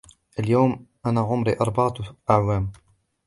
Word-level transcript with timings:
اليوم 0.39 0.85
أنا 1.05 1.21
عمري 1.21 1.53
أربعة 1.61 1.93
اعوام. 2.29 2.71